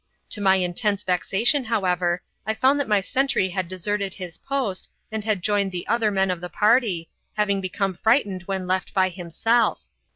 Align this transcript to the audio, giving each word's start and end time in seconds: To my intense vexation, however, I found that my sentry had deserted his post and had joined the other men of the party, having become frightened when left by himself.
To 0.31 0.41
my 0.41 0.55
intense 0.55 1.03
vexation, 1.03 1.65
however, 1.65 2.23
I 2.43 2.55
found 2.55 2.79
that 2.79 2.87
my 2.87 3.01
sentry 3.01 3.49
had 3.49 3.67
deserted 3.67 4.15
his 4.15 4.39
post 4.39 4.89
and 5.11 5.23
had 5.23 5.43
joined 5.43 5.71
the 5.71 5.85
other 5.87 6.09
men 6.09 6.31
of 6.31 6.41
the 6.41 6.49
party, 6.49 7.11
having 7.33 7.61
become 7.61 7.99
frightened 8.01 8.41
when 8.47 8.65
left 8.65 8.95
by 8.95 9.09
himself. 9.09 9.83